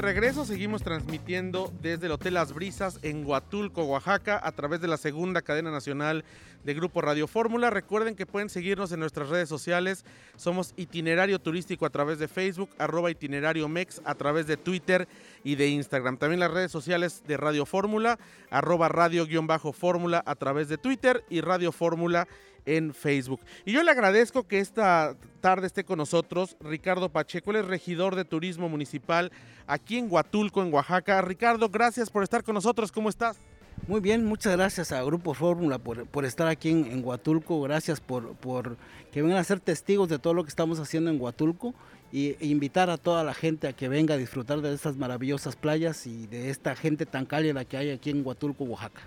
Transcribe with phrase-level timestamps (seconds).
[0.00, 4.96] regreso, seguimos transmitiendo desde el Hotel Las Brisas en Huatulco, Oaxaca, a través de la
[4.96, 6.24] segunda cadena nacional
[6.64, 7.70] de Grupo Radio Fórmula.
[7.70, 10.04] Recuerden que pueden seguirnos en nuestras redes sociales.
[10.36, 15.06] Somos Itinerario Turístico a través de Facebook, arroba Itinerario Mex a través de Twitter
[15.44, 16.16] y de Instagram.
[16.16, 18.18] También las redes sociales de Radio Fórmula,
[18.50, 22.26] arroba radio-fórmula a través de Twitter y Radio Fórmula
[22.66, 23.40] en Facebook.
[23.64, 28.16] Y yo le agradezco que esta tarde esté con nosotros Ricardo Pacheco, él es regidor
[28.16, 29.32] de Turismo Municipal
[29.66, 31.20] aquí en Huatulco, en Oaxaca.
[31.22, 33.38] Ricardo, gracias por estar con nosotros, ¿cómo estás?
[33.86, 38.76] Muy bien, muchas gracias a Grupo Fórmula por, estar aquí en, Huatulco, gracias por, por,
[39.10, 41.74] que vengan a ser testigos de todo lo que estamos haciendo en Huatulco
[42.12, 45.56] y, e invitar a toda la gente a que venga a disfrutar de estas maravillosas
[45.56, 49.00] playas y de esta gente tan cálida que hay aquí en Huatulco, Oaxaca.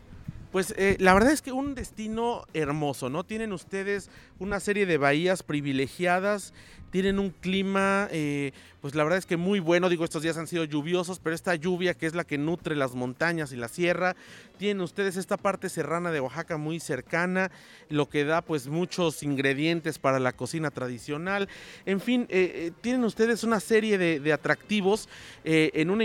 [0.54, 3.24] Pues eh, la verdad es que un destino hermoso, ¿no?
[3.24, 6.54] Tienen ustedes una serie de bahías privilegiadas,
[6.94, 10.46] tienen un clima, eh, pues la verdad es que muy bueno, digo, estos días han
[10.46, 14.16] sido lluviosos, pero esta lluvia que es la que nutre las montañas y la sierra,
[14.60, 17.50] tienen ustedes esta parte serrana de Oaxaca muy cercana,
[17.90, 21.50] lo que da pues muchos ingredientes para la cocina tradicional,
[21.88, 25.10] en fin, eh, tienen ustedes una serie de, atractivos
[25.44, 26.04] en, una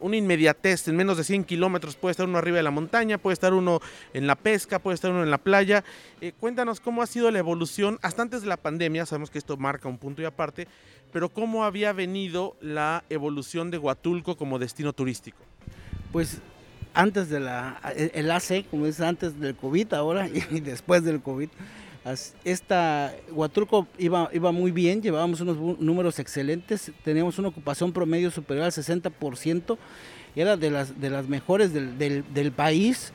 [0.00, 1.96] una inmediatez, en menos de 100 kilómetros.
[1.96, 3.80] Puede estar uno arriba de la montaña, puede estar uno
[4.12, 5.84] en la pesca, puede estar uno en la playa.
[6.20, 9.56] Eh, cuéntanos cómo ha sido la evolución, hasta antes de la pandemia, sabemos que esto
[9.56, 10.68] marca un punto aparte,
[11.12, 15.38] pero cómo había venido la evolución de Huatulco como destino turístico.
[16.12, 16.38] Pues
[16.92, 21.48] antes de la, el AC, como es antes del COVID ahora y después del COVID,
[22.44, 28.66] esta Huatulco iba, iba muy bien, llevábamos unos números excelentes, teníamos una ocupación promedio superior
[28.66, 29.78] al 60%,
[30.36, 33.12] era de las, de las mejores del, del país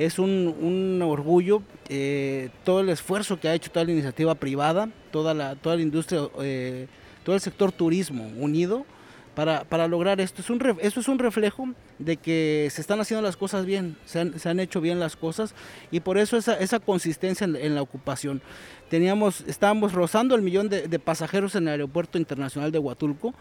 [0.00, 5.34] es un, orgullo eh, todo el esfuerzo que ha hecho toda la iniciativa privada, toda
[5.34, 6.86] la, toda la industria, eh,
[7.22, 8.86] todo el sector turismo unido
[9.34, 10.40] para, lograr esto.
[10.40, 11.68] Es un, esto es un reflejo
[11.98, 15.54] de que se están haciendo las cosas bien, se han, hecho bien las cosas
[15.90, 18.40] y por eso esa, esa consistencia en, la ocupación.
[18.88, 23.34] Teníamos, estábamos rozando el millón de, pasajeros en el aeropuerto internacional de Huatulco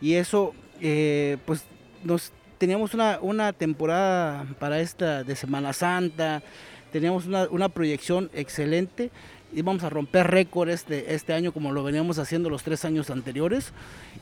[0.00, 1.64] y eso eh, pues
[2.04, 6.42] nos teníamos una, una temporada para esta de Semana Santa,
[6.92, 9.10] teníamos una, una proyección excelente,
[9.54, 13.72] íbamos a romper récord este, este año como lo veníamos haciendo los tres años anteriores,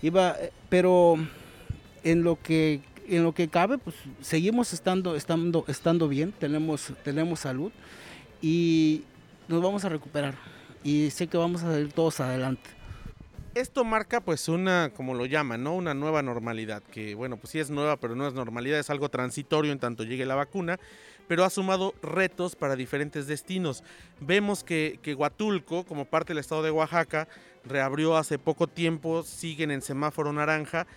[0.03, 0.37] iba,
[0.69, 1.17] pero
[2.03, 7.41] en lo que en lo que cabe, pues seguimos estando, estando, estando bien, tenemos, tenemos
[7.41, 7.71] salud
[8.41, 9.03] y
[9.49, 10.35] nos vamos a recuperar.
[10.83, 12.71] Y sé que vamos a salir todos adelante.
[13.55, 15.77] Esto marca pues una, como lo llaman, ¿no?
[15.77, 19.11] Una nueva normalidad, que bueno, pues sí es nueva, pero no es normalidad, es algo
[19.11, 20.81] transitorio en tanto llegue la vacuna,
[21.29, 23.85] pero ha sumado retos para diferentes destinos.
[24.19, 27.29] Vemos que, que Huatulco, como parte del estado de Oaxaca,
[27.65, 30.89] reabrió hace poco tiempo, siguen en semáforo naranja,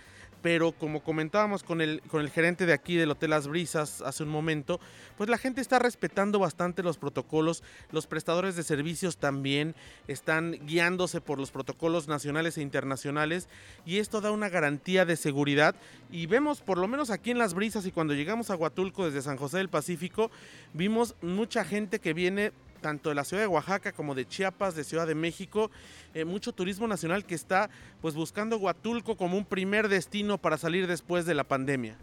[0.42, 4.22] pero como comentábamos con el, con el gerente de aquí del Hotel Las Brisas hace
[4.22, 4.80] un momento,
[5.16, 9.74] pues la gente está respetando bastante los protocolos, los prestadores de servicios también
[10.06, 13.48] están guiándose por los protocolos nacionales e internacionales
[13.84, 15.74] y esto da una garantía de seguridad
[16.10, 19.22] y vemos por lo menos aquí en Las Brisas y cuando llegamos a Huatulco desde
[19.22, 20.30] San José del Pacífico,
[20.72, 24.84] vimos mucha gente que viene tanto de la ciudad de Oaxaca como de Chiapas, de
[24.84, 25.70] Ciudad de México,
[26.14, 30.86] eh, mucho turismo nacional que está pues buscando Huatulco como un primer destino para salir
[30.86, 31.96] después de la pandemia.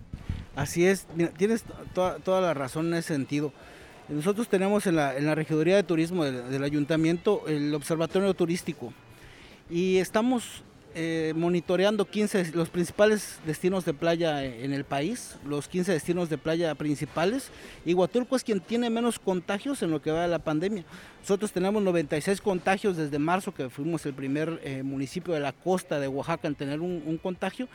[0.55, 3.51] Así es, tienes toda, la razón en ese sentido.
[4.07, 8.93] Nosotros tenemos en la, en la Regiduría de Turismo del Ayuntamiento el Observatorio Turístico
[9.69, 10.63] y estamos
[10.97, 16.37] eh, monitoreando 15, los principales destinos de playa en el país, los 15 destinos de
[16.37, 17.49] playa principales,
[17.85, 20.85] y Huatulco es quien tiene menos contagios en lo que va de la pandemia.
[21.19, 25.99] Nosotros tenemos 96 contagios desde marzo, que fuimos el primer eh, municipio de la costa
[25.99, 27.67] de Oaxaca en tener un, contagio,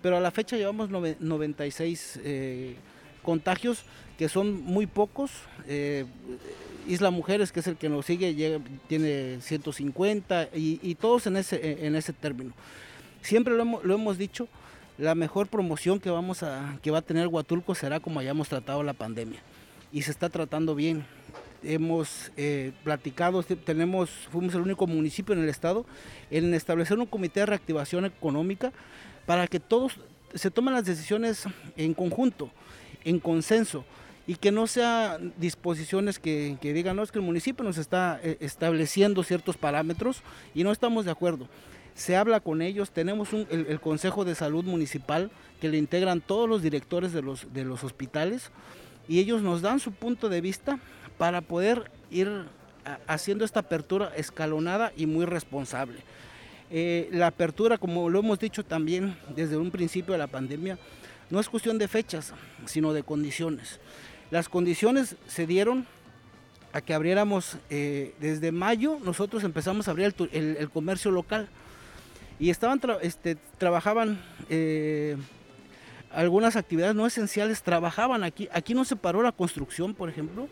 [0.00, 2.76] pero a la fecha llevamos 96 eh,
[3.22, 3.82] contagios,
[4.18, 5.30] que son muy pocos.
[6.86, 11.94] Isla Mujeres, que es el que nos sigue, tiene 150 y, todos en ese, en
[11.94, 12.52] ese término.
[13.22, 14.48] Siempre lo hemos, dicho,
[14.98, 18.82] la mejor promoción que, vamos a, que va a tener Huatulco será como hayamos tratado
[18.82, 19.40] la pandemia.
[19.92, 21.04] Y se está tratando bien.
[21.62, 25.86] hemos eh, platicado, tenemos, fuimos el único municipio en el estado
[26.30, 28.72] en establecer un comité de reactivación económica
[29.26, 30.00] para que todos
[30.34, 31.44] se tomen las decisiones
[31.76, 32.50] en conjunto,
[33.04, 33.84] en consenso
[34.26, 38.36] y que no sean disposiciones que, digan, no, es que el municipio nos está eh,
[38.40, 40.22] estableciendo ciertos parámetros
[40.54, 41.48] y no estamos de acuerdo.
[41.94, 46.62] Se habla con ellos, tenemos el, Consejo de Salud Municipal que le integran todos los
[46.62, 48.50] directores de los, de los hospitales
[49.08, 50.78] y ellos nos dan su punto de vista
[51.18, 52.46] para poder ir
[53.06, 55.98] haciendo esta apertura escalonada y muy responsable.
[56.70, 60.78] Eh, la apertura, como lo hemos dicho también desde un principio de la pandemia,
[61.32, 62.34] no es cuestión de fechas,
[62.66, 63.80] sino de condiciones.
[64.30, 65.86] Las condiciones se dieron
[66.74, 71.48] a que abriéramos eh, desde mayo, nosotros empezamos a abrir el, comercio local
[72.38, 75.16] y estaban este, trabajaban eh,
[76.10, 78.50] algunas actividades no esenciales, trabajaban aquí.
[78.52, 80.48] Aquí no se paró la construcción, por ejemplo,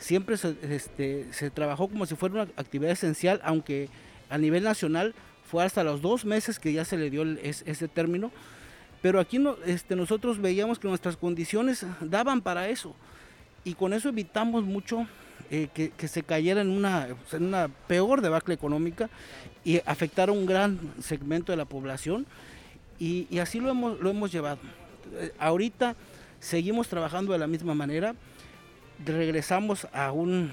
[0.00, 3.88] siempre se, este, se trabajó como si fuera una actividad esencial, aunque
[4.30, 5.14] a nivel nacional
[5.48, 8.32] fue hasta los dos meses que ya se le dio ese término.
[9.04, 12.94] Pero aquí no, este, nosotros veíamos que nuestras condiciones daban para eso.
[13.62, 15.06] Y con eso evitamos mucho
[15.50, 17.54] eh, que, se cayera en una, en
[17.86, 19.10] peor debacle económica
[19.62, 22.24] y afectar a un gran segmento de la población.
[22.98, 24.60] Y, así lo hemos, lo hemos llevado.
[25.16, 25.96] Eh, ahorita
[26.40, 28.14] seguimos trabajando de la misma manera,
[29.04, 30.50] regresamos con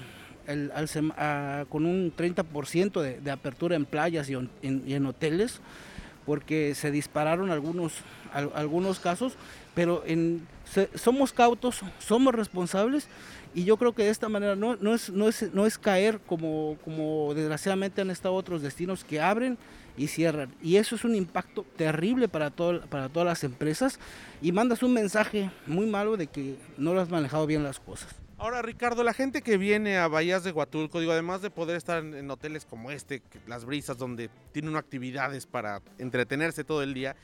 [1.86, 5.62] un 30% de, de, apertura en playas y en, hoteles,
[6.26, 7.94] porque se dispararon algunos,
[8.32, 9.34] algunos casos,
[9.74, 10.04] pero
[10.94, 13.08] somos cautos, somos responsables
[13.54, 16.20] y yo creo que de esta manera no, no, es, no, es, no es caer
[16.20, 19.58] como, como desgraciadamente han estado otros destinos que abren
[19.96, 20.54] y cierran.
[20.62, 23.98] Y eso es un impacto terrible para, todo, para todas las empresas
[24.40, 28.21] y mandas un mensaje muy malo de que no lo has manejado bien las cosas.
[28.42, 32.02] Ahora, Ricardo, la gente que viene a Bahías de Huatulco, digo, además de poder estar
[32.02, 37.14] en, hoteles como este, Las Brisas, donde tienen actividades para entretenerse todo el día,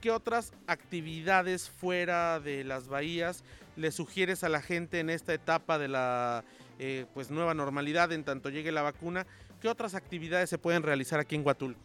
[0.00, 3.44] ¿qué otras actividades fuera de las bahías
[3.76, 6.42] le sugieres a la gente en esta etapa de la
[6.78, 9.26] eh, pues nueva normalidad en tanto llegue la vacuna?
[9.60, 11.78] ¿Qué otras actividades se pueden realizar aquí en Huatulco?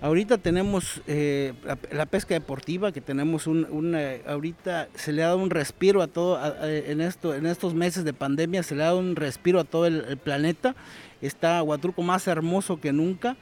[0.00, 1.54] Ahorita tenemos eh,
[1.90, 3.96] la, pesca deportiva, que tenemos un,
[4.26, 8.12] ahorita se le ha dado un respiro a todo, en, esto, en estos meses de
[8.12, 10.76] pandemia se le ha dado un respiro a todo el, el planeta.
[11.20, 13.36] Está Huatulco más hermoso que nunca.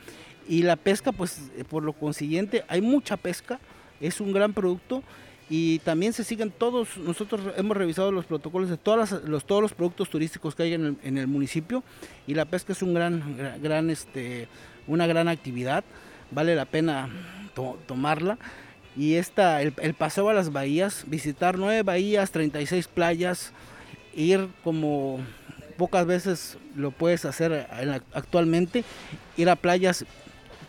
[0.48, 3.60] Y la pesca, pues por lo consiguiente, hay mucha pesca
[4.00, 5.02] es un gran producto.
[5.48, 8.78] Y también se siguen todos, nosotros hemos revisado los protocolos de
[9.26, 11.84] los, todos los productos turísticos que hay en el, municipio.
[12.26, 14.48] Y la pesca es un gran, gran, este,
[14.88, 15.84] una gran actividad,
[16.30, 17.08] vale la pena
[17.86, 18.38] tomarla.
[18.96, 23.52] Y esta, el, paseo a las bahías, visitar nueve bahías, 36 playas,
[24.14, 25.20] ir como
[25.76, 27.66] pocas veces lo puedes hacer
[28.14, 28.84] actualmente,
[29.36, 30.06] ir a playas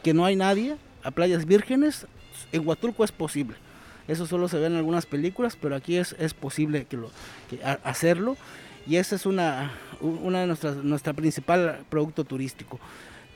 [0.03, 2.05] que no hay nadie, a playas vírgenes,
[2.51, 3.55] en Huatulco es posible.
[4.09, 7.11] Eso solo se ve en algunas películas, pero aquí es, es posible que lo,
[7.83, 8.37] hacerlo.
[8.85, 9.71] Y ese es una,
[10.01, 12.79] una de nuestras nuestra principal producto turístico.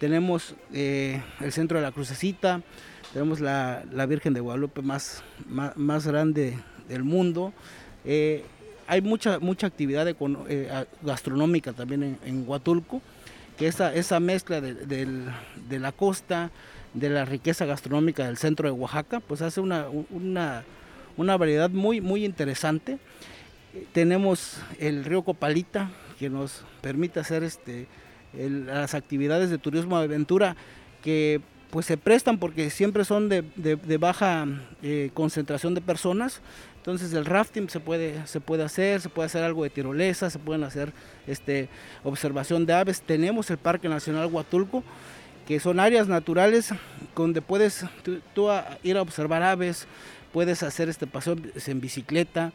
[0.01, 2.63] Tenemos eh, el centro de la Crucecita,
[3.13, 5.21] tenemos la, la Virgen de Guadalupe más,
[5.75, 6.57] más, grande
[6.89, 7.53] del mundo.
[8.03, 8.43] Eh,
[8.87, 12.99] hay mucha, mucha actividad eh, gastronómica también en, Huatulco,
[13.59, 16.49] que esa, esa mezcla de, de la costa,
[16.95, 19.85] de la riqueza gastronómica del centro de Oaxaca, pues hace una,
[21.15, 22.97] una, variedad muy, muy interesante.
[23.93, 27.87] Tenemos el río Copalita, que nos permite hacer este,
[28.33, 30.55] las actividades de turismo de aventura
[31.03, 34.45] que pues se prestan porque siempre son de, baja
[34.83, 36.41] eh, concentración de personas.
[36.77, 40.39] Entonces el rafting se puede, se puede hacer, se puede hacer algo de tirolesa, se
[40.39, 40.91] pueden hacer
[41.27, 41.69] este,
[42.03, 43.01] observación de aves.
[43.01, 44.83] Tenemos el Parque Nacional Huatulco,
[45.47, 46.73] que son áreas naturales
[47.15, 48.49] donde puedes tú,
[48.83, 49.87] ir a observar aves,
[50.33, 51.35] puedes hacer este paseo
[51.67, 52.51] en bicicleta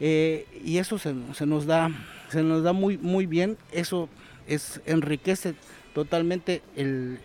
[0.00, 1.90] eh, y eso se, nos da
[2.30, 4.08] se nos da muy muy bien eso
[4.54, 5.54] es enriquece
[5.94, 7.18] totalmente el,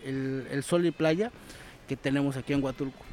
[0.50, 1.30] el sol y playa
[1.86, 3.06] que tenemos aquí en Huatulco.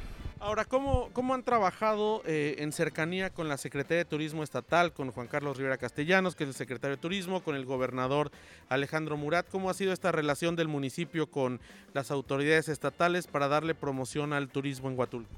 [0.44, 5.10] Ahora, ¿cómo, cómo han trabajado eh, en cercanía con la Secretaría de Turismo Estatal, con
[5.10, 8.30] Juan Carlos Rivera Castellanos, que es el secretario de Turismo, con el gobernador
[8.68, 9.48] Alejandro Murat?
[9.48, 11.60] ¿Cómo ha sido esta relación del municipio con
[11.94, 15.32] las autoridades estatales para darle promoción al turismo en Huatulco?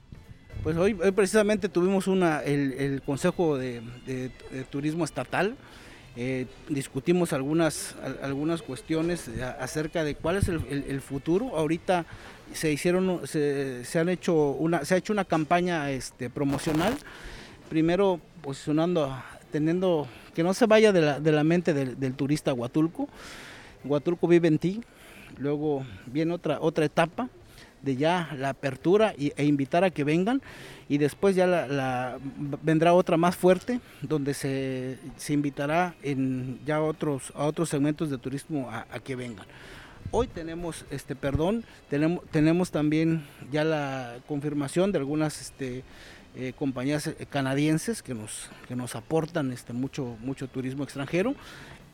[0.64, 3.82] Pues hoy, precisamente tuvimos una, el, Consejo de,
[4.70, 5.56] Turismo Estatal.
[6.18, 9.28] Eh, discutimos algunas, algunas cuestiones
[9.60, 11.56] acerca de cuál es el, futuro.
[11.56, 12.06] Ahorita
[12.54, 16.96] se hicieron se, han hecho una se ha hecho una campaña este promocional
[17.68, 19.14] primero posicionando
[19.50, 23.08] teniendo que no se vaya de la, de la mente del, del turista Huatulco.
[23.84, 24.82] Huatulco vive en ti,
[25.38, 27.28] luego viene otra, otra etapa
[27.82, 30.42] de ya la apertura y, e invitar a que vengan
[30.88, 32.18] y después ya la,
[32.62, 38.18] vendrá otra más fuerte donde se, se, invitará en ya otros a otros segmentos de
[38.18, 39.46] turismo a, que vengan.
[40.10, 45.84] Hoy tenemos este perdón, tenemos, tenemos también ya la confirmación de algunas este,
[46.36, 51.34] eh, compañías canadienses que nos, que nos aportan este, mucho, mucho turismo extranjero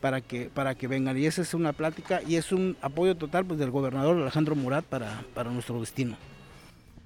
[0.01, 1.17] para que, para que vengan.
[1.17, 4.85] Y esa es una plática y es un apoyo total pues, del gobernador Alejandro Murat
[4.85, 6.17] para, para nuestro destino.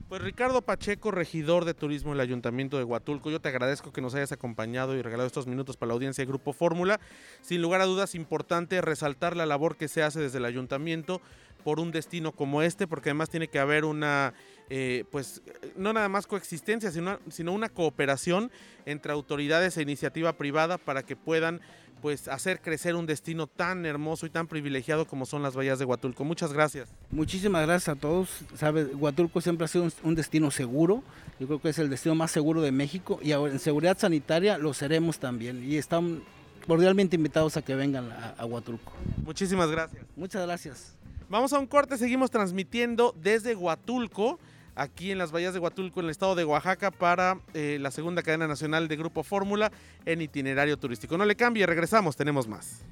[0.09, 4.15] Pues Ricardo Pacheco, regidor de turismo del Ayuntamiento de Huatulco, yo te agradezco que nos
[4.15, 7.01] hayas acompañado y regalado estos minutos para la audiencia de Grupo Fórmula.
[7.41, 11.19] Sin lugar a dudas, importante resaltar la labor que se hace desde el Ayuntamiento
[11.65, 14.33] por un destino como este, porque además tiene que haber una,
[14.69, 15.41] eh, pues,
[15.75, 18.51] no nada más coexistencia, sino, sino una cooperación
[18.85, 21.61] entre autoridades e iniciativa privada para que puedan
[22.01, 25.85] pues hacer crecer un destino tan hermoso y tan privilegiado como son las bahías de
[25.85, 26.23] Huatulco.
[26.23, 26.89] Muchas gracias.
[27.11, 28.29] Muchísimas gracias a todos.
[28.55, 31.03] Sabes, Huatulco siempre ha sido un, destino seguro.
[31.39, 34.57] Yo creo que es el destino más seguro de México y ahora en seguridad sanitaria
[34.57, 35.63] lo seremos también.
[35.63, 36.21] Y están
[36.67, 38.93] cordialmente invitados a que vengan a, a Huatulco.
[39.25, 40.05] Muchísimas gracias.
[40.15, 40.93] Muchas gracias.
[41.29, 44.39] Vamos a un corte, seguimos transmitiendo desde Huatulco
[44.77, 48.21] aquí en las bahías de Huatulco, en el estado de Oaxaca, para eh, la segunda
[48.21, 49.71] cadena nacional de Grupo Fórmula
[50.05, 51.17] en itinerario turístico.
[51.17, 52.83] No le cambie, regresamos, tenemos más.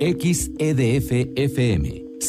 [0.00, 2.09] XEDF FM